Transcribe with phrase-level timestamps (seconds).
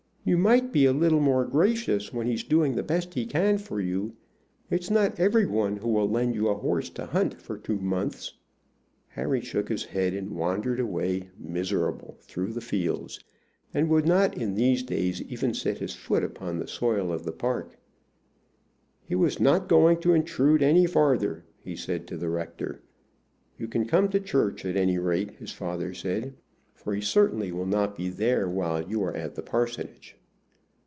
[0.23, 3.81] "You might be a little more gracious when he's doing the best he can for
[3.81, 4.13] you.
[4.69, 7.79] It is not every one who will lend you a horse to hunt for two
[7.79, 8.35] months."
[9.07, 13.19] Harry shook his head, and wandered away miserable through the fields,
[13.73, 17.31] and would not in these days even set his foot upon the soil of the
[17.31, 17.79] park.
[19.03, 22.81] "He was not going to intrude any farther," he said to the rector.
[23.57, 26.35] "You can come to church, at any rate," his father said,
[26.73, 30.17] "for he certainly will not be there while you are at the parsonage."